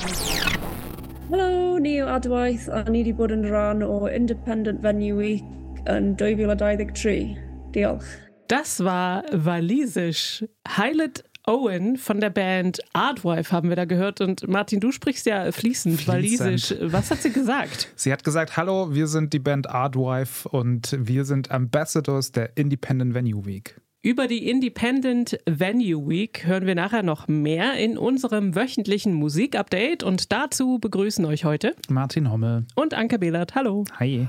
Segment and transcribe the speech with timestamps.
[0.00, 5.44] Helo, ni yw Adwaith a ni wedi bod yn rhan o Independent Venue Week
[5.92, 7.36] yn 2023.
[7.74, 8.06] Diolch.
[8.48, 10.44] Das war walisisch.
[10.66, 14.22] Heilet Owen von der Band Artwife haben wir da gehört.
[14.22, 16.08] Und Martin, du sprichst ja fließend, fließend.
[16.08, 16.74] walisisch.
[16.92, 17.92] Was hat sie gesagt?
[17.94, 23.14] Sie hat gesagt, hallo, wir sind die Band Artwife und wir sind Ambassadors der Independent
[23.14, 23.78] Venue Week.
[24.02, 30.32] Über die Independent Venue Week hören wir nachher noch mehr in unserem wöchentlichen Musikupdate und
[30.32, 33.54] dazu begrüßen euch heute Martin Hommel und Anke Behlert.
[33.54, 33.84] Hallo.
[33.98, 34.26] Hi.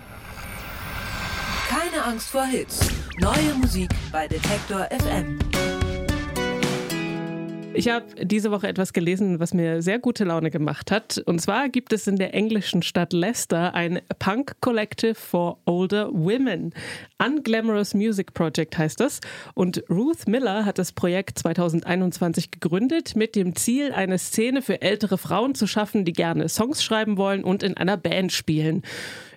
[1.69, 2.85] Keine Angst vor Hits.
[3.21, 5.39] Neue Musik bei Detektor FM.
[7.73, 11.17] Ich habe diese Woche etwas gelesen, was mir sehr gute Laune gemacht hat.
[11.25, 16.73] Und zwar gibt es in der englischen Stadt Leicester ein Punk Collective for Older Women.
[17.17, 19.21] Unglamorous Music Project heißt das.
[19.53, 25.17] Und Ruth Miller hat das Projekt 2021 gegründet mit dem Ziel, eine Szene für ältere
[25.17, 28.83] Frauen zu schaffen, die gerne Songs schreiben wollen und in einer Band spielen.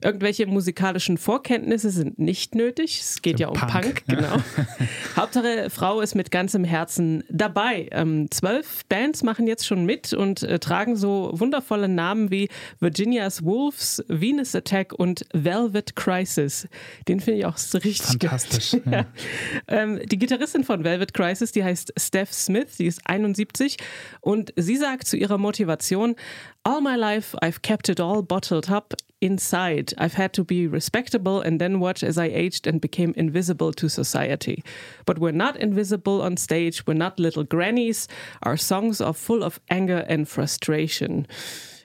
[0.05, 3.01] Irgendwelche musikalischen Vorkenntnisse sind nicht nötig.
[3.01, 4.37] Es geht ja um Punk, Punk genau.
[5.17, 7.89] Hauptsache, Frau ist mit ganzem Herzen dabei.
[7.91, 13.45] Ähm, zwölf Bands machen jetzt schon mit und äh, tragen so wundervolle Namen wie Virginia's
[13.45, 16.69] Wolves, Venus Attack und Velvet Crisis.
[17.09, 18.77] Den finde ich auch richtig fantastisch.
[18.85, 19.07] ja.
[19.69, 23.79] ähm, die Gitarristin von Velvet Crisis, die heißt Steph Smith, die ist 71
[24.21, 26.15] und sie sagt zu ihrer Motivation:
[26.67, 29.93] All my life I've kept it all bottled up inside.
[29.99, 33.89] I've had to be respectable and then watch as I aged and became invisible to
[33.89, 34.63] society.
[35.05, 36.87] But we're not invisible on stage.
[36.87, 38.09] We're not little grannies.
[38.43, 41.27] Our songs are full of anger and frustration.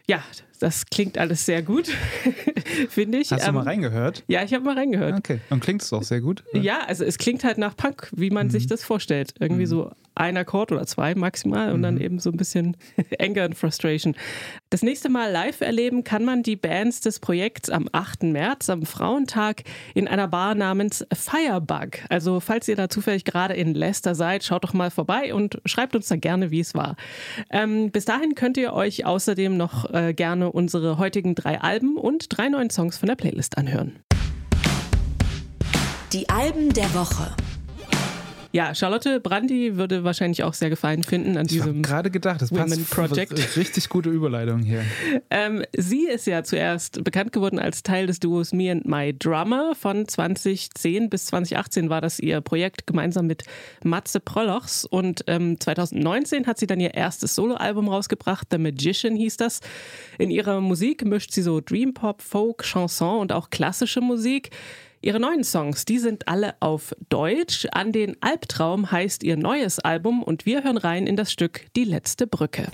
[0.08, 0.24] Ja,
[0.60, 1.88] das klingt alles sehr gut,
[2.90, 3.32] finde ich.
[3.32, 4.24] Hast du mal ähm, reingehört?
[4.28, 5.18] Ja, ich habe mal reingehört.
[5.18, 6.44] Okay, und klingt es auch sehr gut?
[6.52, 6.62] Oder?
[6.62, 8.52] Ja, also es klingt halt nach Punk, wie man mhm.
[8.52, 9.34] sich das vorstellt.
[9.40, 9.70] Irgendwie mhm.
[9.70, 11.84] so ein Akkord oder zwei maximal und mhm.
[11.84, 12.76] dann eben so ein bisschen
[13.20, 14.16] Anger und Frustration.
[14.70, 18.24] Das nächste Mal live erleben kann man die Bands des Projekts am 8.
[18.24, 19.64] März, am Frauentag,
[19.96, 22.00] in einer Bar namens Firebug.
[22.10, 25.96] Also falls ihr da zufällig gerade in Leicester seid, schaut doch mal vorbei und schreibt
[25.96, 26.98] uns da gerne, wie es war.
[27.50, 32.38] Ähm, bis dahin könnt ihr euch außerdem noch äh, gerne unsere heutigen drei Alben und
[32.38, 34.00] drei neuen Songs von der Playlist anhören.
[36.12, 37.36] Die Alben der Woche.
[38.52, 42.52] Ja, Charlotte Brandy würde wahrscheinlich auch sehr gefallen finden an ich diesem gerade gedacht, das
[42.52, 43.58] Women passt Project.
[43.58, 44.84] Richtig gute Überleitung hier.
[45.30, 49.76] ähm, sie ist ja zuerst bekannt geworden als Teil des Duos Me and My Drummer.
[49.76, 53.44] Von 2010 bis 2018 war das ihr Projekt gemeinsam mit
[53.84, 59.38] Matze Prollochs und ähm, 2019 hat sie dann ihr erstes Soloalbum rausgebracht, The Magician hieß
[59.38, 59.60] das.
[60.18, 64.50] In ihrer Musik mischt sie so Dream Pop, Folk, Chanson und auch klassische Musik.
[65.02, 67.66] Ihre neuen Songs, die sind alle auf Deutsch.
[67.72, 71.86] An den Albtraum heißt ihr neues Album und wir hören rein in das Stück Die
[71.86, 72.68] letzte Brücke.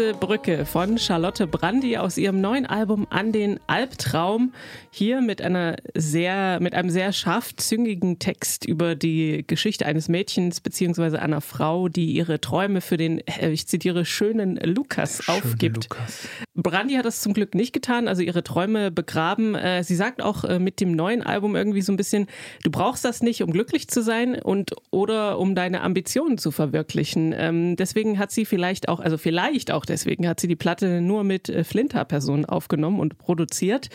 [0.00, 4.52] Letzte Brücke von Charlotte Brandy aus ihrem neuen Album An den Albtraum.
[4.90, 11.20] Hier mit einer sehr, mit einem sehr scharfzüngigen Text über die Geschichte eines Mädchens beziehungsweise
[11.20, 15.88] einer Frau, die ihre Träume für den, äh, ich zitiere, schönen Lukas Schöne aufgibt.
[15.90, 16.28] Lukas.
[16.54, 19.54] Brandy hat das zum Glück nicht getan, also ihre Träume begraben.
[19.54, 22.26] Äh, sie sagt auch äh, mit dem neuen Album irgendwie so ein bisschen,
[22.62, 27.34] du brauchst das nicht, um glücklich zu sein und oder um deine Ambitionen zu verwirklichen.
[27.36, 31.24] Ähm, deswegen hat sie vielleicht auch, also vielleicht auch deswegen hat sie die Platte nur
[31.24, 33.90] mit äh, Flinter-Personen aufgenommen und produziert.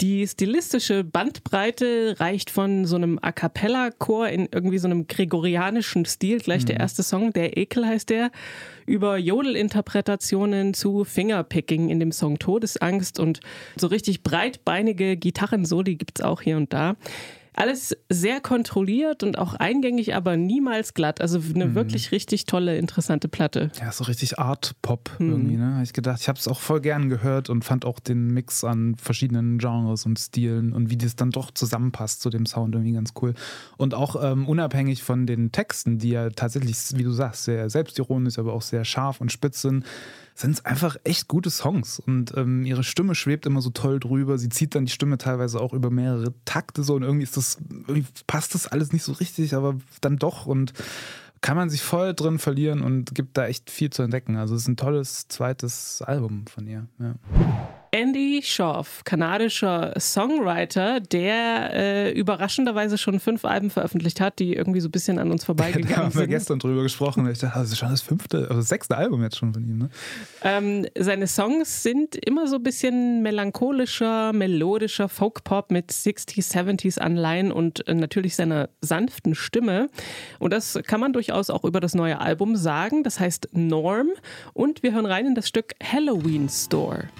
[0.00, 6.38] Die stilistische Bandbreite reicht von so einem A Cappella-Chor in irgendwie so einem gregorianischen Stil,
[6.38, 6.66] gleich mhm.
[6.66, 8.30] der erste Song, der Ekel heißt der,
[8.86, 13.40] über Jodelinterpretationen zu Fingerpicking in dem Song Todesangst und
[13.76, 16.96] so richtig breitbeinige Gitarrensoli gibt es auch hier und da.
[17.54, 21.20] Alles sehr kontrolliert und auch eingängig, aber niemals glatt.
[21.20, 21.74] Also eine mhm.
[21.74, 23.70] wirklich richtig tolle, interessante Platte.
[23.78, 25.30] Ja, so richtig Art-Pop mhm.
[25.30, 25.74] irgendwie, ne?
[25.74, 26.20] Habe ich gedacht.
[26.20, 30.06] Ich habe es auch voll gern gehört und fand auch den Mix an verschiedenen Genres
[30.06, 33.34] und Stilen und wie das dann doch zusammenpasst zu dem Sound irgendwie ganz cool.
[33.76, 38.38] Und auch ähm, unabhängig von den Texten, die ja tatsächlich, wie du sagst, sehr selbstironisch,
[38.38, 39.84] aber auch sehr scharf und spitz sind
[40.34, 41.98] sind es einfach echt gute Songs.
[41.98, 44.38] Und ähm, ihre Stimme schwebt immer so toll drüber.
[44.38, 47.58] Sie zieht dann die Stimme teilweise auch über mehrere Takte so und irgendwie ist das,
[47.86, 50.72] irgendwie passt das alles nicht so richtig, aber dann doch und
[51.40, 54.36] kann man sich voll drin verlieren und gibt da echt viel zu entdecken.
[54.36, 56.86] Also es ist ein tolles zweites Album von ihr.
[56.98, 57.14] Ja.
[57.94, 64.88] Andy Schorf, kanadischer Songwriter, der äh, überraschenderweise schon fünf Alben veröffentlicht hat, die irgendwie so
[64.88, 65.98] ein bisschen an uns vorbeigegangen sind.
[65.98, 66.30] Da haben wir sind.
[66.30, 67.30] gestern drüber gesprochen.
[67.30, 69.76] Ich dachte, das ist schon das fünfte, also das sechste Album jetzt schon von ihm.
[69.76, 69.90] Ne?
[70.42, 77.52] Ähm, seine Songs sind immer so ein bisschen melancholischer, melodischer Folkpop mit 60s, 70s Anleihen
[77.52, 79.90] und äh, natürlich seiner sanften Stimme.
[80.38, 83.02] Und das kann man durchaus auch über das neue Album sagen.
[83.02, 84.08] Das heißt Norm.
[84.54, 87.10] Und wir hören rein in das Stück Halloween Store.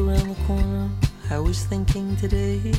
[0.00, 0.88] Around the corner.
[1.30, 2.72] I was thinking today.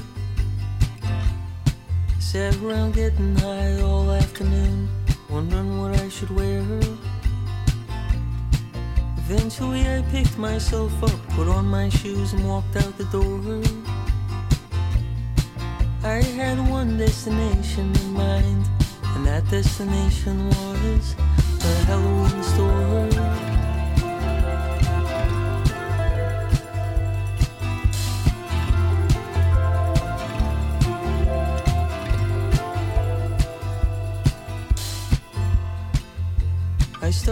[2.19, 4.87] Sat around getting high all afternoon,
[5.29, 6.61] wondering what I should wear.
[9.17, 13.61] Eventually, I picked myself up, put on my shoes, and walked out the door.
[16.03, 18.65] I had one destination in mind,
[19.15, 21.15] and that destination was
[21.59, 23.48] the Halloween store.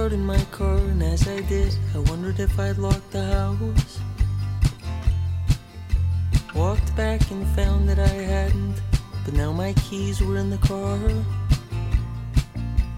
[0.07, 3.99] I started my car, and as I did, I wondered if I'd locked the house.
[6.55, 8.75] Walked back and found that I hadn't,
[9.25, 10.97] but now my keys were in the car.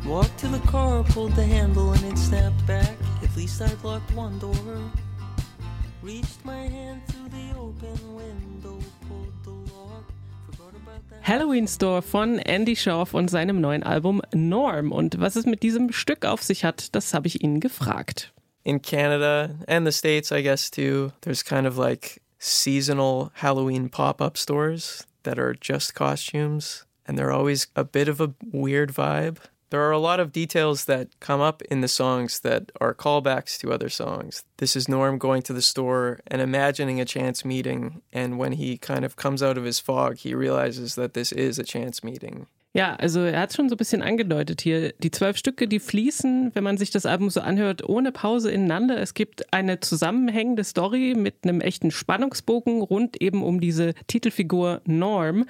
[0.05, 2.95] Walked to the car, pulled the handle, and it snapped back.
[3.23, 4.91] At least I'd locked one door.
[6.03, 8.77] Reached my hand through the open window,
[9.07, 9.28] pulled.
[11.21, 14.91] Halloween Store von Andy Schauf und seinem neuen Album Norm.
[14.91, 18.33] Und was es mit diesem Stück auf sich hat, das habe ich ihn gefragt.
[18.63, 24.21] In Canada and the States, I guess too, there's kind of like seasonal Halloween pop
[24.21, 26.85] up stores that are just costumes.
[27.05, 29.37] And they're always a bit of a weird vibe.
[29.69, 33.59] There are a lot of details that come up in the songs that are callbacks
[33.59, 34.43] to other songs.
[34.57, 38.77] This is Norm going to the store and imagining a chance meeting, and when he
[38.77, 42.47] kind of comes out of his fog, he realizes that this is a chance meeting.
[42.71, 44.93] Ja, also er hat schon so ein bisschen angedeutet hier.
[44.99, 49.01] Die zwölf Stücke, die fließen, wenn man sich das Album so anhört, ohne Pause ineinander.
[49.01, 55.45] Es gibt eine zusammenhängende Story mit einem echten Spannungsbogen rund eben um diese Titelfigur Norm.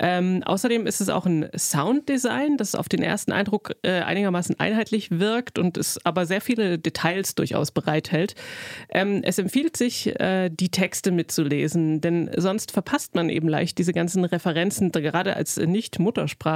[0.00, 5.12] Ähm, außerdem ist es auch ein Sounddesign, das auf den ersten Eindruck äh, einigermaßen einheitlich
[5.12, 8.34] wirkt und es aber sehr viele Details durchaus bereithält.
[8.90, 13.92] Ähm, es empfiehlt sich, äh, die Texte mitzulesen, denn sonst verpasst man eben leicht diese
[13.92, 15.56] ganzen Referenzen, gerade als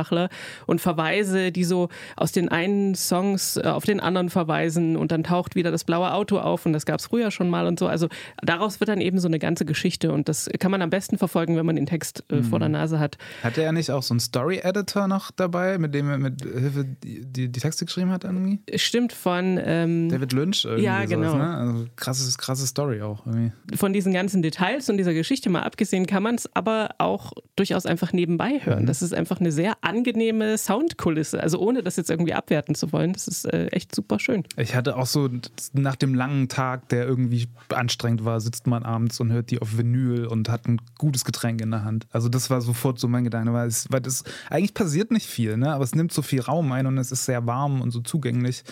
[0.00, 0.28] Nicht-Muttersprachler
[0.66, 5.24] und Verweise, die so aus den einen Songs äh, auf den anderen verweisen und dann
[5.24, 7.86] taucht wieder das blaue Auto auf und das gab es früher schon mal und so.
[7.86, 8.08] Also
[8.42, 11.56] daraus wird dann eben so eine ganze Geschichte und das kann man am besten verfolgen,
[11.56, 12.44] wenn man den Text äh, mhm.
[12.44, 13.18] vor der Nase hat.
[13.42, 17.24] Hatte er nicht auch so einen Story-Editor noch dabei, mit dem er mit Hilfe die,
[17.24, 18.60] die, die Texte geschrieben hat irgendwie?
[18.76, 20.84] Stimmt, von ähm, David Lynch irgendwie.
[20.84, 21.32] Ja, genau.
[21.32, 21.56] Sowas, ne?
[21.56, 23.52] Also krasses, krasse Story auch irgendwie.
[23.76, 27.86] Von diesen ganzen Details und dieser Geschichte mal abgesehen, kann man es aber auch durchaus
[27.86, 28.82] einfach nebenbei hören.
[28.82, 28.86] Mhm.
[28.86, 31.42] Das ist einfach eine sehr angenehme Soundkulisse.
[31.42, 33.12] Also ohne das jetzt irgendwie abwerten zu wollen.
[33.12, 34.44] Das ist äh, echt super schön.
[34.56, 35.28] Ich hatte auch so
[35.72, 39.76] nach dem langen Tag, der irgendwie anstrengend war, sitzt man abends und hört die auf
[39.76, 42.06] Vinyl und hat ein gutes Getränk in der Hand.
[42.10, 45.56] Also das war sofort so mein Gedanke, weil, es, weil das eigentlich passiert nicht viel,
[45.56, 45.72] ne?
[45.72, 48.64] aber es nimmt so viel Raum ein und es ist sehr warm und so zugänglich.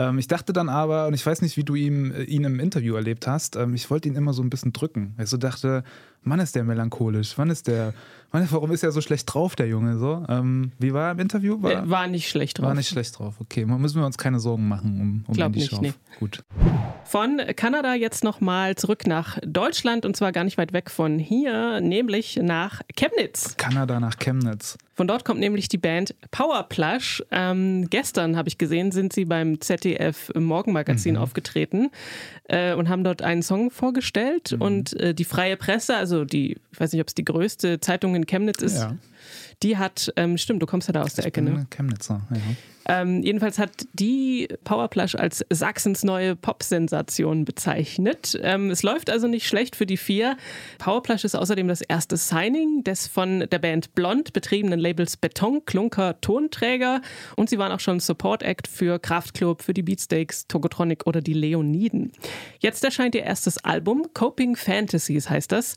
[0.00, 2.58] Ähm, ich dachte dann aber, und ich weiß nicht, wie du ihn, äh, ihn im
[2.58, 5.14] Interview erlebt hast, ähm, ich wollte ihn immer so ein bisschen drücken.
[5.18, 5.84] Ich so dachte,
[6.22, 7.92] Mann, ist der melancholisch, wann ist der,
[8.32, 9.98] Mann, warum ist er so schlecht drauf, der Junge?
[9.98, 11.60] So, ähm, wie war er im Interview?
[11.62, 12.68] War, war nicht schlecht drauf.
[12.68, 13.66] War nicht schlecht drauf, okay.
[13.66, 15.92] Müssen wir uns keine Sorgen machen um, um Glaub Andy nicht, nee.
[16.18, 16.44] Gut.
[17.04, 21.80] Von Kanada jetzt nochmal zurück nach Deutschland und zwar gar nicht weit weg von hier,
[21.80, 23.56] nämlich nach Chemnitz.
[23.58, 24.78] Kanada nach Chemnitz.
[24.94, 27.22] Von dort kommt nämlich die Band Powerplush.
[27.30, 31.90] Ähm, gestern habe ich gesehen, sind sie beim ZDF Morgenmagazin aufgetreten
[32.48, 34.52] äh, und haben dort einen Song vorgestellt.
[34.58, 38.14] Und äh, die Freie Presse, also die, ich weiß nicht, ob es die größte Zeitung
[38.14, 38.96] in Chemnitz ist, Ja.
[39.62, 41.66] Die hat, ähm, stimmt, du kommst ja da aus der Ecke, ne?
[41.70, 42.40] Chemnitzer, ja.
[42.90, 48.36] Ähm, jedenfalls hat die Powerplush als Sachsens neue Pop-Sensation bezeichnet.
[48.42, 50.36] Ähm, es läuft also nicht schlecht für die vier.
[50.78, 56.20] Powerplush ist außerdem das erste Signing des von der Band Blond betriebenen Labels Beton, Klunker,
[56.20, 57.00] Tonträger
[57.36, 61.34] und sie waren auch schon Support Act für Kraftklub, für die Beatsteaks, Togotronic oder die
[61.34, 62.10] Leoniden.
[62.58, 65.76] Jetzt erscheint ihr erstes Album, Coping Fantasies heißt das.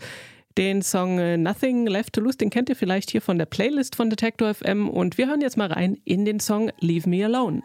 [0.57, 3.95] Den Song äh, Nothing Left to Lose, den kennt ihr vielleicht hier von der Playlist
[3.95, 4.87] von Detector FM.
[4.87, 7.63] Und wir hören jetzt mal rein in den Song Leave Me Alone.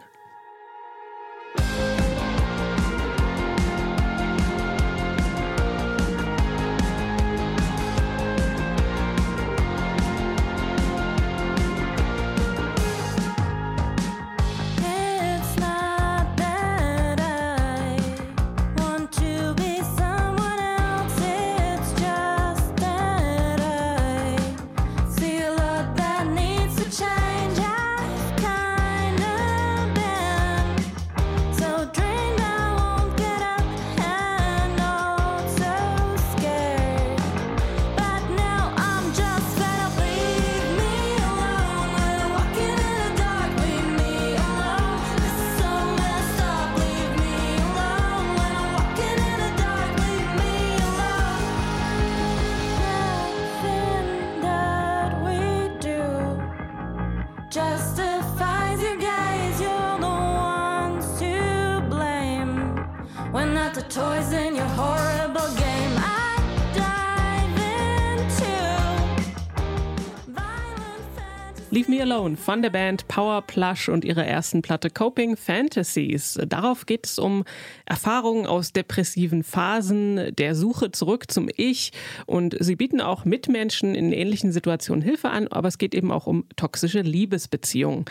[71.99, 76.39] Me Alone von der Band Power Plush und ihrer ersten Platte Coping Fantasies.
[76.47, 77.43] Darauf geht es um
[77.85, 81.91] Erfahrungen aus depressiven Phasen, der Suche zurück zum Ich
[82.25, 86.25] und sie bieten auch Mitmenschen in ähnlichen Situationen Hilfe an, aber es geht eben auch
[86.25, 88.05] um toxische Liebesbeziehungen.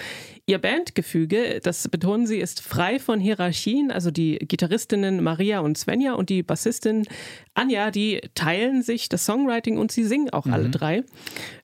[0.44, 6.12] Ihr Bandgefüge, das betonen sie, ist frei von Hierarchien, also die Gitarristinnen Maria und Svenja
[6.12, 7.06] und die Bassistin
[7.54, 11.04] Anja, die teilen sich das Songwriting und sie singen auch alle drei.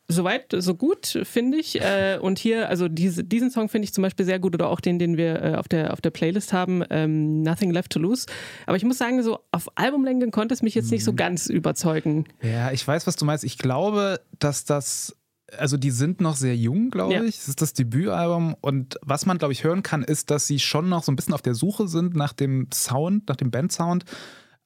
[0.06, 1.80] Soweit, so gut, finde ich.
[1.80, 4.80] Äh, Und hier, also diese, diesen Song finde ich zum Beispiel sehr gut oder auch
[4.80, 8.26] den, den wir äh, auf der, auf der Playlist haben, ähm, Nothing Left to Lose.
[8.66, 12.26] Aber ich muss sagen, so auf Albumlänge konnte es mich jetzt nicht so ganz überzeugen.
[12.42, 13.44] Ja, ich weiß, was du meinst.
[13.44, 15.16] Ich glaube, dass das,
[15.56, 17.23] also die sind noch sehr jung, glaube Ja.
[17.23, 17.38] ich.
[17.38, 20.90] Es ist das Debütalbum und was man, glaube ich, hören kann, ist, dass sie schon
[20.90, 24.04] noch so ein bisschen auf der Suche sind nach dem Sound, nach dem Bandsound.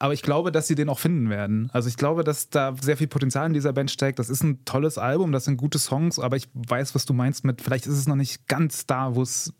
[0.00, 1.70] Aber ich glaube, dass sie den auch finden werden.
[1.72, 4.18] Also ich glaube, dass da sehr viel Potenzial in dieser Band steckt.
[4.18, 7.44] Das ist ein tolles Album, das sind gute Songs, aber ich weiß, was du meinst
[7.44, 9.52] mit, vielleicht ist es noch nicht ganz da, wo es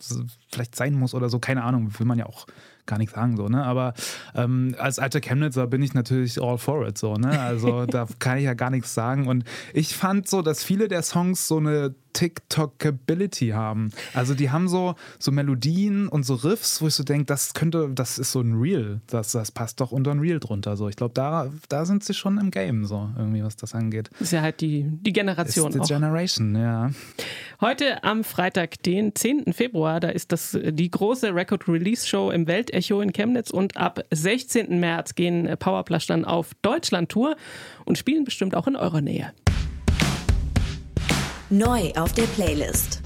[0.52, 1.40] vielleicht sein muss oder so.
[1.40, 2.47] Keine Ahnung, will man ja auch
[2.87, 3.64] gar nicht sagen so, ne?
[3.64, 3.95] Aber
[4.35, 7.38] ähm, als alter Chemnitzer bin ich natürlich all for it, so, ne?
[7.40, 9.28] Also da kann ich ja gar nichts sagen.
[9.28, 13.91] Und ich fand so, dass viele der Songs so eine TikTokability haben.
[14.15, 17.91] Also die haben so, so Melodien und so Riffs, wo ich so denke, das könnte,
[17.95, 19.00] das ist so ein Reel.
[19.07, 20.77] Das, das passt doch unter ein Reel drunter.
[20.77, 20.88] So.
[20.88, 24.11] Ich glaube, da, da sind sie schon im Game, so irgendwie, was das angeht.
[24.12, 25.88] Das ist ja halt die, die Generation Ist auch.
[25.88, 26.91] Generation, ja.
[27.61, 29.53] Heute am Freitag, den 10.
[29.53, 34.05] Februar, da ist das die große Record Release Show im Weltecho in Chemnitz und ab
[34.11, 34.79] 16.
[34.81, 37.37] März gehen Powerplush dann auf Deutschland-Tour
[37.85, 39.33] und spielen bestimmt auch in eurer Nähe.
[41.50, 43.00] Neu auf der Playlist.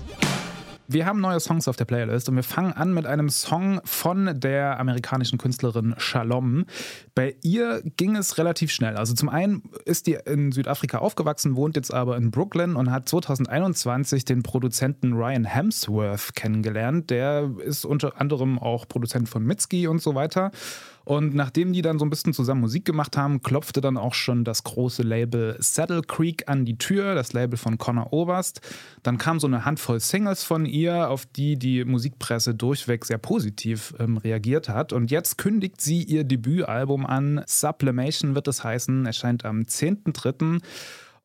[0.88, 4.40] Wir haben neue Songs auf der Playlist und wir fangen an mit einem Song von
[4.40, 6.66] der amerikanischen Künstlerin Shalom.
[7.14, 8.96] Bei ihr ging es relativ schnell.
[8.96, 13.08] Also zum einen ist die in Südafrika aufgewachsen, wohnt jetzt aber in Brooklyn und hat
[13.08, 17.10] 2021 den Produzenten Ryan Hemsworth kennengelernt.
[17.10, 20.50] Der ist unter anderem auch Produzent von Mitski und so weiter.
[21.04, 24.44] Und nachdem die dann so ein bisschen zusammen Musik gemacht haben, klopfte dann auch schon
[24.44, 28.60] das große Label Saddle Creek an die Tür, das Label von Connor Oberst.
[29.02, 33.94] Dann kam so eine Handvoll Singles von ihr, auf die die Musikpresse durchweg sehr positiv
[33.98, 34.92] ähm, reagiert hat.
[34.92, 37.42] Und jetzt kündigt sie ihr Debütalbum an.
[37.46, 40.60] Sublimation wird es heißen, erscheint am 10.3.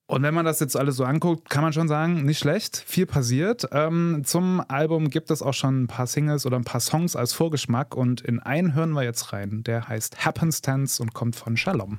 [0.07, 3.05] Und wenn man das jetzt alles so anguckt, kann man schon sagen, nicht schlecht, viel
[3.05, 3.67] passiert.
[3.73, 7.33] Ähm, zum Album gibt es auch schon ein paar Singles oder ein paar Songs als
[7.33, 9.63] Vorgeschmack und in einen hören wir jetzt rein.
[9.65, 11.97] Der heißt Happenstance und kommt von Shalom.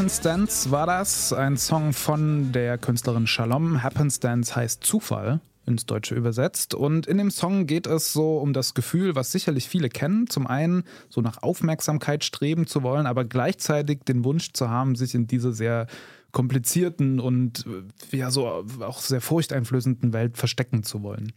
[0.00, 3.82] Happenstance war das, ein Song von der Künstlerin Shalom.
[3.82, 5.40] Happenstance heißt Zufall
[5.70, 6.74] ins Deutsche übersetzt.
[6.74, 10.28] Und in dem Song geht es so um das Gefühl, was sicherlich viele kennen.
[10.28, 15.14] Zum einen so nach Aufmerksamkeit streben zu wollen, aber gleichzeitig den Wunsch zu haben, sich
[15.14, 15.86] in diese sehr
[16.32, 17.66] komplizierten und
[18.12, 21.32] äh, ja so auch sehr furchteinflößenden Welt verstecken zu wollen.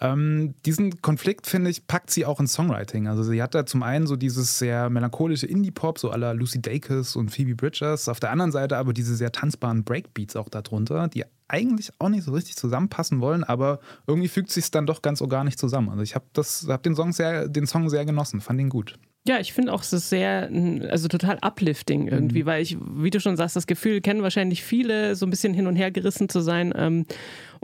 [0.00, 3.06] Ähm, diesen Konflikt, finde ich, packt sie auch ins Songwriting.
[3.06, 7.16] Also sie hat da zum einen so dieses sehr melancholische Indie-Pop, so aller Lucy Dacus
[7.16, 11.24] und Phoebe Bridgers, auf der anderen Seite aber diese sehr tanzbaren Breakbeats auch darunter, die
[11.54, 15.56] eigentlich auch nicht so richtig zusammenpassen wollen, aber irgendwie fügt sich dann doch ganz organisch
[15.56, 15.88] zusammen.
[15.90, 16.24] Also ich habe
[16.68, 18.98] hab den, Song sehr, den Song sehr genossen, fand ihn gut.
[19.26, 20.50] Ja, ich finde auch, es ist sehr,
[20.90, 22.46] also total uplifting irgendwie, Mhm.
[22.46, 25.66] weil ich, wie du schon sagst, das Gefühl kennen wahrscheinlich viele, so ein bisschen hin
[25.66, 26.74] und her gerissen zu sein.
[26.76, 27.06] Ähm,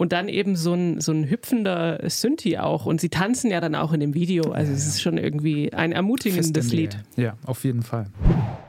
[0.01, 2.87] und dann eben so ein, so ein hüpfender Synthi auch.
[2.87, 4.51] Und sie tanzen ja dann auch in dem Video.
[4.51, 6.97] Also es ist schon irgendwie ein ermutigendes Lied.
[7.17, 8.07] Ja, auf jeden Fall.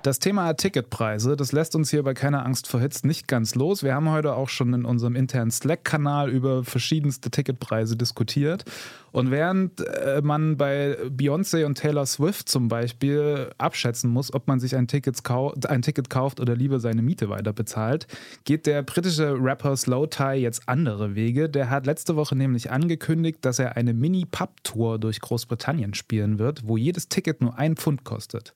[0.04, 3.82] Das Thema Ticketpreise, das lässt uns hier bei Keine Angst vor Hits nicht ganz los.
[3.82, 8.66] Wir haben heute auch schon in unserem internen Slack-Kanal über verschiedenste Ticketpreise diskutiert.
[9.14, 14.60] Und während äh, man bei Beyoncé und Taylor Swift zum Beispiel abschätzen muss, ob man
[14.60, 18.08] sich ein, ein Ticket kauft oder lieber seine Miete weiter bezahlt,
[18.44, 21.21] geht der britische Rapper Slow Tie jetzt andere Wege.
[21.30, 26.78] Der hat letzte Woche nämlich angekündigt, dass er eine Mini-Pub-Tour durch Großbritannien spielen wird, wo
[26.78, 28.54] jedes Ticket nur ein Pfund kostet.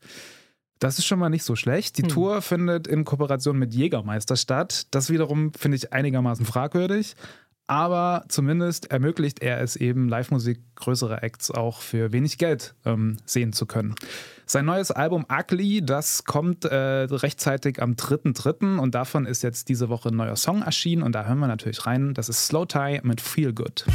[0.79, 1.97] Das ist schon mal nicht so schlecht.
[1.97, 4.87] Die Tour findet in Kooperation mit Jägermeister statt.
[4.91, 7.15] Das wiederum finde ich einigermaßen fragwürdig.
[7.67, 13.53] Aber zumindest ermöglicht er es eben, Live-Musik größere Acts auch für wenig Geld ähm, sehen
[13.53, 13.95] zu können.
[14.45, 18.77] Sein neues Album Ugly, das kommt äh, rechtzeitig am 3.3.
[18.77, 21.87] und davon ist jetzt diese Woche ein neuer Song erschienen und da hören wir natürlich
[21.87, 22.13] rein.
[22.13, 23.85] Das ist Slow Tie mit Feel Good.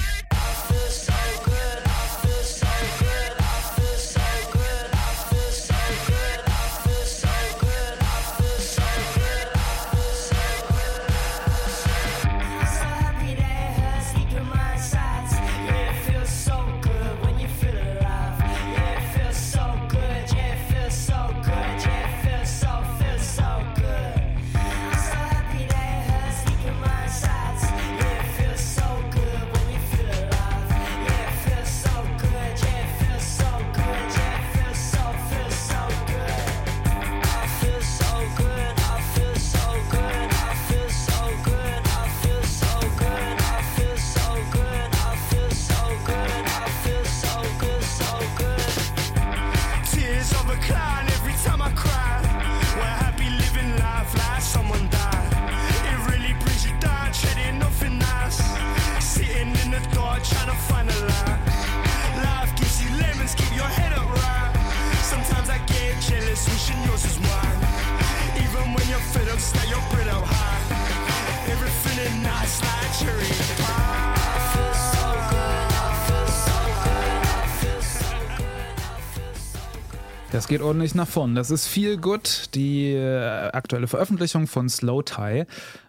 [80.33, 81.35] Das geht ordentlich nach vorn.
[81.35, 85.45] Das ist Feel Good, die äh, aktuelle Veröffentlichung von Slow Tie.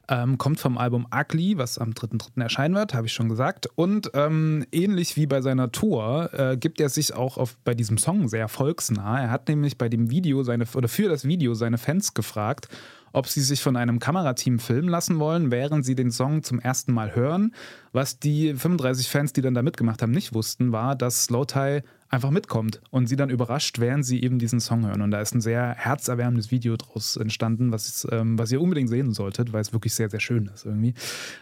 [0.08, 2.42] Ähm, kommt vom Album Ugly, was am 3.3.
[2.42, 3.70] erscheinen wird, habe ich schon gesagt.
[3.76, 8.00] Und ähm, ähnlich wie bei seiner Tour äh, gibt er sich auch auf, bei diesem
[8.00, 9.22] Song sehr volksnah.
[9.22, 12.68] Er hat nämlich bei dem Video seine oder für das Video seine Fans gefragt,
[13.14, 16.94] ob sie sich von einem Kamerateam filmen lassen wollen, während sie den Song zum ersten
[16.94, 17.54] Mal hören.
[17.92, 21.84] Was die 35 Fans, die dann da mitgemacht haben, nicht wussten, war, dass Slow Tie
[22.12, 25.02] einfach mitkommt und sie dann überrascht, während sie eben diesen Song hören.
[25.02, 29.14] Und da ist ein sehr herzerwärmendes Video draus entstanden, was, ähm, was ihr unbedingt sehen
[29.14, 30.94] solltet, weil es wirklich sehr, sehr schön ist irgendwie.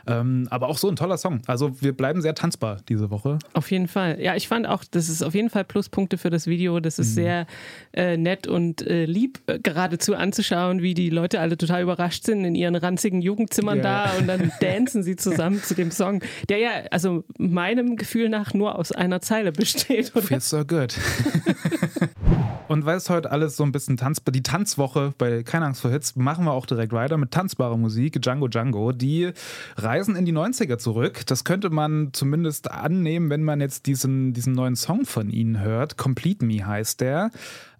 [0.05, 1.41] Ähm, aber auch so ein toller Song.
[1.47, 3.39] Also wir bleiben sehr tanzbar diese Woche.
[3.53, 4.21] Auf jeden Fall.
[4.21, 6.79] Ja, ich fand auch, das ist auf jeden Fall Pluspunkte für das Video.
[6.79, 7.47] Das ist sehr
[7.93, 12.45] äh, nett und äh, lieb äh, geradezu anzuschauen, wie die Leute alle total überrascht sind
[12.45, 13.83] in ihren ranzigen Jugendzimmern Ja.
[14.05, 18.53] da und dann dancen sie zusammen zu dem Song, der ja, also meinem Gefühl nach
[18.53, 20.11] nur aus einer Zeile besteht.
[20.15, 20.27] Oder?
[20.59, 20.95] So good.
[22.67, 25.89] Und weil es heute alles so ein bisschen tanzbar, die Tanzwoche bei Keine Angst vor
[25.89, 28.91] Hits, machen wir auch direkt weiter mit tanzbarer Musik, Django Django.
[28.91, 29.31] Die
[29.75, 31.25] reisen in die 90er zurück.
[31.25, 35.97] Das könnte man zumindest annehmen, wenn man jetzt diesen, diesen neuen Song von ihnen hört.
[35.97, 37.31] Complete Me heißt der.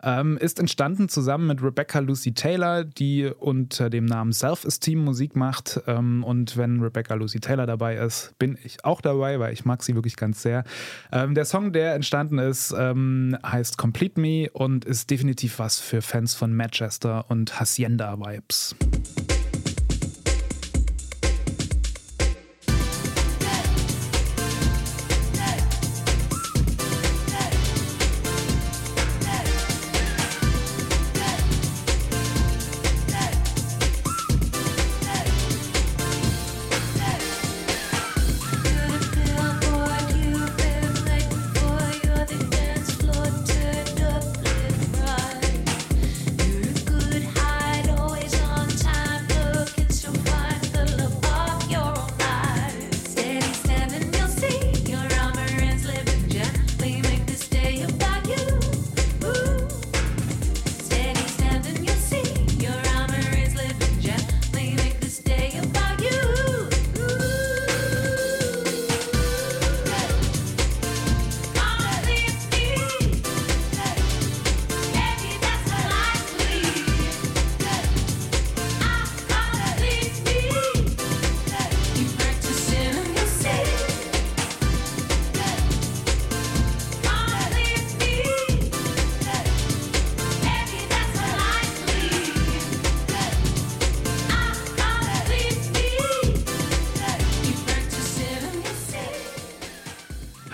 [0.04, 5.82] Ähm, ist entstanden zusammen mit Rebecca Lucy Taylor, die unter dem Namen Self-Esteem Musik macht.
[5.88, 9.84] Ähm, und wenn Rebecca Lucy Taylor dabei ist, bin ich auch dabei, weil ich mag
[9.84, 10.64] sie wirklich ganz sehr.
[11.12, 16.02] Ähm, der Song, der entstanden ist, ähm, heißt Complete Me und ist definitiv was für
[16.02, 18.76] Fans von Manchester und Hacienda-Vibes.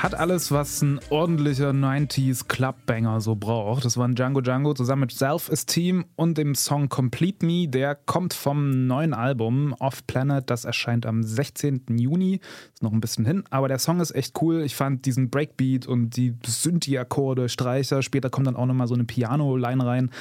[0.06, 3.86] Hat alles, was ein ordentlicher 90s Clubbanger so braucht.
[3.86, 7.68] Das waren Django Django zusammen mit Self-Esteem und dem Song Complete Me.
[7.68, 10.48] Der kommt vom neuen Album Off Planet.
[10.48, 11.86] Das erscheint am 16.
[11.98, 12.40] Juni.
[12.76, 14.62] Ist noch ein bisschen hin, aber der Song ist echt cool.
[14.62, 18.04] Ich fand diesen Breakbeat und die Synthi-Akkorde, Streicher.
[18.04, 20.12] Später kommt dann auch nochmal so eine Piano-Line rein.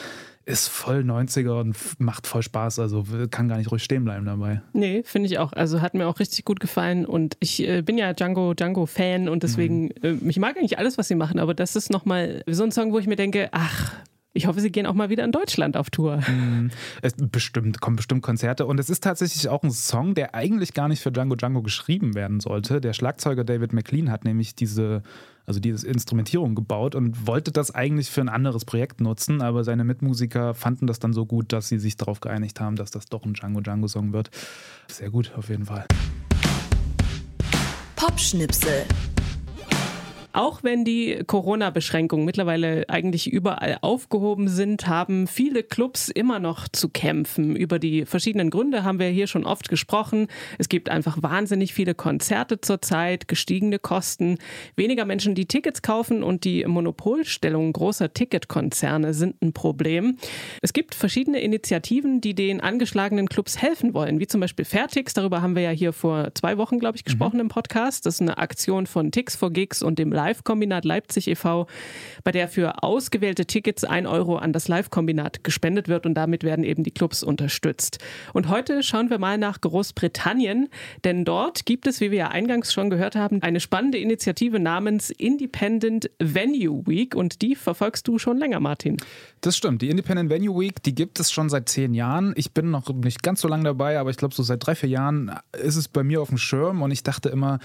[0.46, 2.78] Ist voll 90er und macht voll Spaß.
[2.78, 4.61] Also kann gar nicht ruhig stehen bleiben dabei.
[4.72, 5.52] Nee, finde ich auch.
[5.52, 9.28] Also hat mir auch richtig gut gefallen und ich äh, bin ja Django Django Fan
[9.28, 12.62] und deswegen, äh, ich mag eigentlich alles, was sie machen, aber das ist nochmal so
[12.62, 13.92] ein Song, wo ich mir denke, ach,
[14.37, 16.20] ich hoffe, sie gehen auch mal wieder in Deutschland auf Tour.
[17.03, 18.66] Es bestimmt, kommen bestimmt Konzerte.
[18.66, 22.14] Und es ist tatsächlich auch ein Song, der eigentlich gar nicht für Django Django geschrieben
[22.14, 22.81] werden sollte.
[22.81, 25.05] Der Schlagzeuger David McLean hat nämlich diese,
[25.47, 29.85] also diese Instrumentierung gebaut und wollte das eigentlich für ein anderes Projekt nutzen, aber seine
[29.85, 33.25] Mitmusiker fanden das dann so gut, dass sie sich darauf geeinigt haben, dass das doch
[33.25, 34.31] ein Django Django Song wird.
[34.88, 35.87] Sehr gut, auf jeden Fall.
[37.94, 38.85] Popschnipsel.
[40.35, 46.88] Auch wenn die Corona-Beschränkungen mittlerweile eigentlich überall aufgehoben sind, haben viele Clubs immer noch zu
[46.88, 47.55] kämpfen.
[47.55, 50.27] Über die verschiedenen Gründe haben wir hier schon oft gesprochen.
[50.59, 54.38] Es gibt einfach wahnsinnig viele Konzerte zurzeit, gestiegene Kosten,
[54.75, 60.16] weniger Menschen, die Tickets kaufen und die Monopolstellung großer Ticketkonzerne sind ein Problem.
[60.62, 65.14] Es gibt verschiedene Initiativen, die den angeschlagenen Clubs helfen wollen, wie zum Beispiel Fairtix.
[65.14, 68.05] Darüber haben wir ja hier vor zwei Wochen, glaube ich, gesprochen im Podcast.
[68.05, 71.66] Das ist eine Aktion von Tix for Gigs und dem Live-Kombinat Leipzig e.V.,
[72.22, 76.64] bei der für ausgewählte Tickets ein Euro an das Live-Kombinat gespendet wird und damit werden
[76.64, 77.98] eben die Clubs unterstützt.
[78.32, 80.70] Und heute schauen wir mal nach Großbritannien,
[81.04, 85.10] denn dort gibt es, wie wir ja eingangs schon gehört haben, eine spannende Initiative namens
[85.10, 88.96] Independent Venue Week und die verfolgst du schon länger, Martin.
[89.42, 89.82] Das stimmt.
[89.82, 92.32] Die Independent Venue Week, die gibt es schon seit zehn Jahren.
[92.37, 94.88] Ich bin noch nicht ganz so lange dabei, aber ich glaube, so seit drei, vier
[94.88, 97.58] Jahren ist es bei mir auf dem Schirm und ich dachte immer,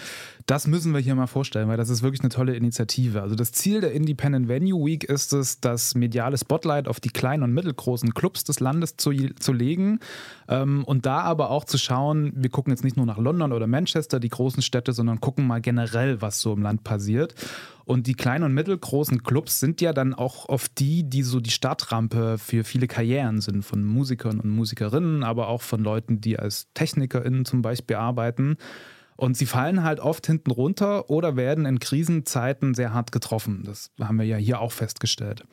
[0.46, 3.22] das müssen wir hier mal vorstellen, weil das ist wirklich eine tolle tolle Initiative.
[3.22, 7.44] Also das Ziel der Independent Venue Week ist es, das mediale Spotlight auf die kleinen
[7.44, 10.00] und mittelgroßen Clubs des Landes zu, zu legen
[10.48, 13.68] ähm, und da aber auch zu schauen, wir gucken jetzt nicht nur nach London oder
[13.68, 17.36] Manchester, die großen Städte, sondern gucken mal generell, was so im Land passiert.
[17.86, 21.50] Und die kleinen und mittelgroßen Clubs sind ja dann auch oft die, die so die
[21.50, 26.68] Startrampe für viele Karrieren sind, von Musikern und Musikerinnen, aber auch von Leuten, die als
[26.76, 28.58] TechnikerInnen zum Beispiel arbeiten.
[29.20, 33.64] Und sie fallen halt oft hinten runter oder werden in Krisenzeiten sehr hart getroffen.
[33.66, 35.44] Das haben wir ja hier auch festgestellt.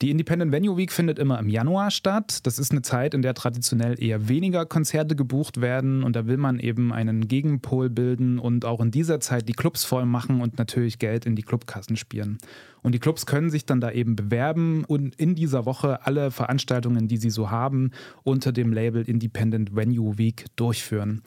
[0.00, 2.46] Die Independent Venue Week findet immer im Januar statt.
[2.46, 6.36] Das ist eine Zeit, in der traditionell eher weniger Konzerte gebucht werden und da will
[6.36, 10.56] man eben einen Gegenpol bilden und auch in dieser Zeit die Clubs voll machen und
[10.56, 12.38] natürlich Geld in die Clubkassen spielen.
[12.80, 17.08] Und die Clubs können sich dann da eben bewerben und in dieser Woche alle Veranstaltungen,
[17.08, 17.90] die sie so haben,
[18.22, 21.22] unter dem Label Independent Venue Week durchführen.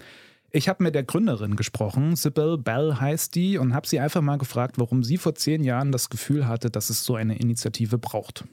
[0.55, 4.37] Ich habe mit der Gründerin gesprochen, Sybil Bell heißt die, und habe sie einfach mal
[4.37, 8.43] gefragt, warum sie vor zehn Jahren das Gefühl hatte, dass es so eine Initiative braucht.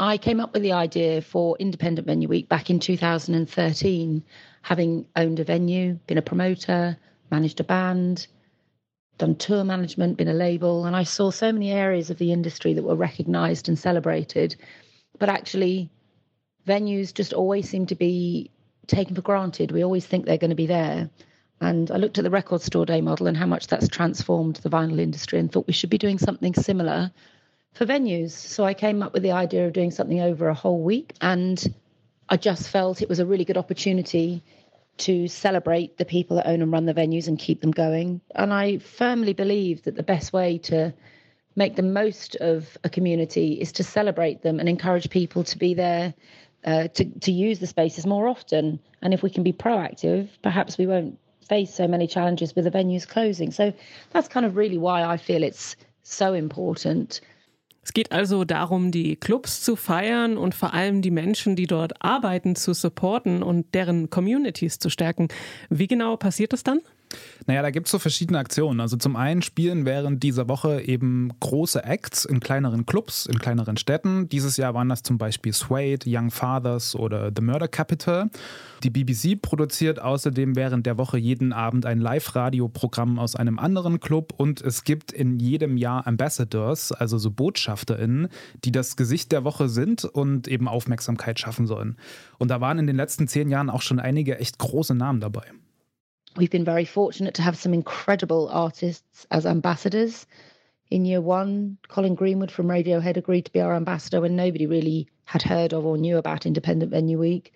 [0.00, 4.22] I came up with the idea for Independent Venue Week back in 2013,
[4.62, 6.96] having owned a venue, been a promoter,
[7.32, 8.28] managed a band,
[9.18, 12.72] done tour management, been a label, and I saw so many areas of the industry
[12.74, 14.54] that were recognized and celebrated.
[15.18, 15.90] But actually,
[16.68, 18.52] venues just always seem to be
[18.86, 19.72] taken for granted.
[19.72, 21.10] We always think they're going to be there.
[21.60, 24.70] And I looked at the record store day model and how much that's transformed the
[24.70, 27.10] vinyl industry and thought we should be doing something similar
[27.72, 28.30] for venues.
[28.30, 31.14] So I came up with the idea of doing something over a whole week.
[31.20, 31.62] And
[32.28, 34.42] I just felt it was a really good opportunity
[34.98, 38.20] to celebrate the people that own and run the venues and keep them going.
[38.34, 40.92] And I firmly believe that the best way to
[41.56, 45.74] make the most of a community is to celebrate them and encourage people to be
[45.74, 46.14] there
[46.64, 48.80] uh, to, to use the spaces more often.
[49.02, 51.18] And if we can be proactive, perhaps we won't
[51.48, 53.50] face so many challenges with the venues closing.
[53.50, 53.72] So
[54.12, 57.20] that's kind of really why I feel it's so important.
[57.82, 62.04] Es geht also darum, die Clubs zu feiern und vor allem die Menschen, die dort
[62.04, 65.28] arbeiten, zu supporten und deren Communities zu stärken.
[65.70, 66.80] Wie genau passiert das dann?
[67.46, 68.80] Naja, da gibt es so verschiedene Aktionen.
[68.80, 73.76] Also zum einen spielen während dieser Woche eben große Acts in kleineren Clubs, in kleineren
[73.76, 74.28] Städten.
[74.28, 78.30] Dieses Jahr waren das zum Beispiel Suede, Young Fathers oder The Murder Capital.
[78.84, 84.32] Die BBC produziert außerdem während der Woche jeden Abend ein Live-Radio-Programm aus einem anderen Club
[84.36, 88.28] und es gibt in jedem Jahr Ambassadors, also so BotschafterInnen,
[88.64, 91.96] die das Gesicht der Woche sind und eben Aufmerksamkeit schaffen sollen.
[92.38, 95.44] Und da waren in den letzten zehn Jahren auch schon einige echt große Namen dabei.
[96.38, 100.24] We've been very fortunate to have some incredible artists as ambassadors.
[100.88, 105.08] In year one, Colin Greenwood from Radiohead agreed to be our ambassador when nobody really
[105.24, 107.52] had heard of or knew about Independent Venue Week.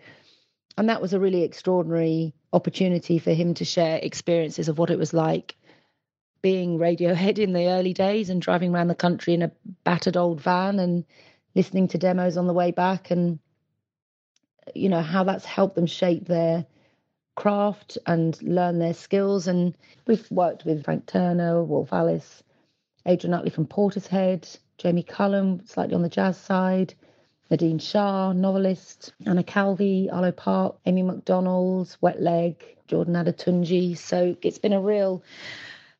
[0.76, 4.98] And that was a really extraordinary opportunity for him to share experiences of what it
[4.98, 5.54] was like
[6.42, 9.52] being Radiohead in the early days and driving around the country in a
[9.84, 11.04] battered old van and
[11.54, 13.38] listening to demos on the way back and
[14.74, 16.66] you know how that's helped them shape their
[17.34, 19.46] craft and learn their skills.
[19.46, 22.42] And we've worked with Frank Turner, Wolf Alice,
[23.06, 26.94] Adrian Utley from Portishead, Jamie Cullum, slightly on the jazz side,
[27.50, 33.96] Nadine Shah, novelist, Anna Calvi, Arlo Park, Amy McDonald, Wet Leg, Jordan Adatunji.
[33.96, 35.22] So it's been a real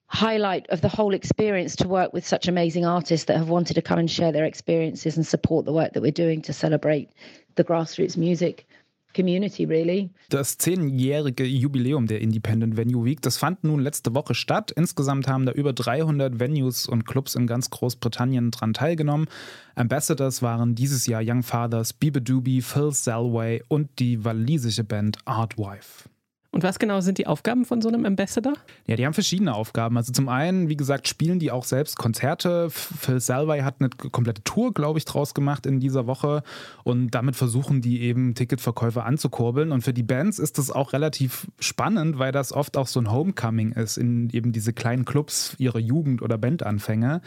[0.06, 3.82] highlight of the whole experience to work with such amazing artists that have wanted to
[3.82, 7.10] come and share their experiences and support the work that we're doing to celebrate
[7.54, 8.66] the grassroots music
[9.14, 10.10] community, really.
[10.28, 14.70] Das zehnjährige Jubiläum der Independent Venue Week, das fand nun letzte Woche statt.
[14.70, 19.26] Insgesamt haben da über 300 Venues und Clubs in ganz Großbritannien dran teilgenommen.
[19.74, 26.08] Ambassadors waren dieses Jahr Young Fathers, Biba Doobie, Phil Selway und die walisische Band Artwife.
[26.52, 28.52] Und was genau sind die Aufgaben von so einem Ambassador?
[28.86, 29.96] Ja, die haben verschiedene Aufgaben.
[29.96, 32.68] Also zum einen, wie gesagt, spielen die auch selbst Konzerte.
[32.68, 36.42] Phil Salvay hat eine komplette Tour, glaube ich, draus gemacht in dieser Woche.
[36.84, 39.72] Und damit versuchen die eben Ticketverkäufe anzukurbeln.
[39.72, 43.10] Und für die Bands ist das auch relativ spannend, weil das oft auch so ein
[43.10, 47.22] Homecoming ist in eben diese kleinen Clubs ihrer Jugend- oder Bandanfänge.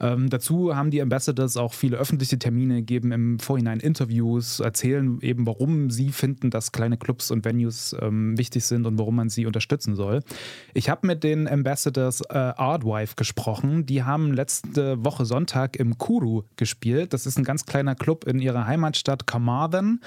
[0.00, 5.46] Ähm, dazu haben die Ambassadors auch viele öffentliche Termine, geben im Vorhinein Interviews, erzählen eben,
[5.46, 9.46] warum sie finden, dass kleine Clubs und Venues ähm, wichtig sind und warum man sie
[9.46, 10.20] unterstützen soll.
[10.72, 13.86] Ich habe mit den Ambassadors äh, Artwife gesprochen.
[13.86, 17.12] Die haben letzte Woche Sonntag im Kuru gespielt.
[17.12, 20.00] Das ist ein ganz kleiner Club in ihrer Heimatstadt Carmarthen.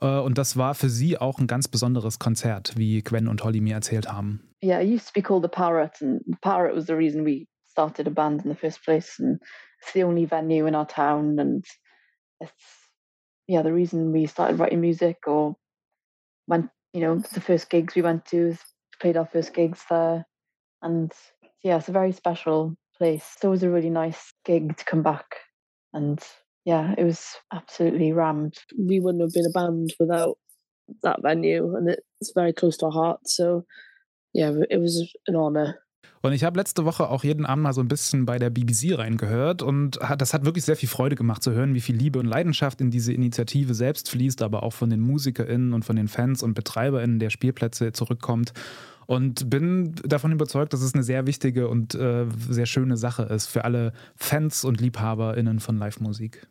[0.00, 3.60] Äh, und das war für sie auch ein ganz besonderes Konzert, wie Gwen und Holly
[3.60, 4.40] mir erzählt haben.
[4.62, 7.46] Yeah, it used to be called the Parrot, and the Parrot was the reason we
[7.74, 9.40] started a band in the first place, and
[9.82, 11.64] it's the only venue in our town, and
[12.40, 12.52] it's
[13.48, 15.56] yeah the reason we started writing music or
[16.48, 18.56] went you know the first gigs we went to
[19.00, 20.24] played our first gigs there,
[20.82, 21.12] and
[21.64, 23.24] yeah, it's a very special place.
[23.40, 25.26] So it was a really nice gig to come back.
[25.92, 26.20] And
[26.64, 28.54] yeah, it was absolutely rammed.
[28.78, 30.38] We wouldn't have been a band without
[31.02, 31.88] that venue, and
[32.20, 33.20] it's very close to our heart.
[33.26, 33.64] So
[34.34, 35.80] yeah, it was an honor.
[36.22, 38.96] Und ich habe letzte Woche auch jeden Abend mal so ein bisschen bei der BBC
[38.96, 42.18] reingehört und hat, das hat wirklich sehr viel Freude gemacht zu hören, wie viel Liebe
[42.18, 46.08] und Leidenschaft in diese Initiative selbst fließt, aber auch von den MusikerInnen und von den
[46.08, 48.52] Fans und BetreiberInnen der Spielplätze zurückkommt.
[49.06, 53.48] Und bin davon überzeugt, dass es eine sehr wichtige und äh, sehr schöne Sache ist
[53.48, 56.46] für alle Fans und LiebhaberInnen von Live-Musik.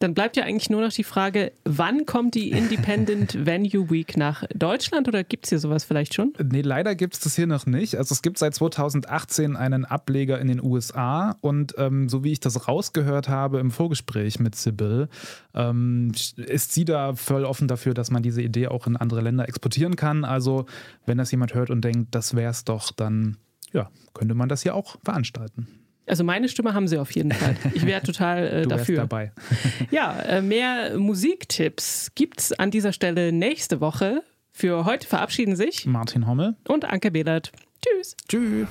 [0.00, 4.44] Dann bleibt ja eigentlich nur noch die Frage, wann kommt die Independent Venue Week nach
[4.54, 6.32] Deutschland oder gibt es hier sowas vielleicht schon?
[6.42, 7.96] Nee, leider gibt es das hier noch nicht.
[7.96, 12.40] Also es gibt seit 2018 einen Ableger in den USA und ähm, so wie ich
[12.40, 15.08] das rausgehört habe im Vorgespräch mit Sibyl,
[15.54, 19.46] ähm, ist sie da voll offen dafür, dass man diese Idee auch in andere Länder
[19.46, 20.24] exportieren kann.
[20.24, 20.64] Also
[21.04, 23.36] wenn das jemand hört und denkt, das wäre es doch, dann
[23.72, 25.79] ja, könnte man das hier auch veranstalten.
[26.10, 27.54] Also meine Stimme haben sie auf jeden Fall.
[27.72, 28.96] Ich wäre total äh, du dafür.
[28.96, 29.30] dabei.
[29.92, 34.24] Ja, äh, mehr Musiktipps gibt's an dieser Stelle nächste Woche.
[34.52, 37.52] Für heute verabschieden sich Martin Hommel und Anke Behlert.
[37.80, 38.16] Tschüss.
[38.28, 38.66] Tschüss.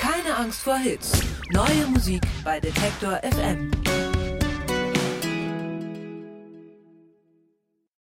[0.00, 1.12] Keine Angst vor Hits.
[1.52, 3.70] Neue Musik bei Detektor FM.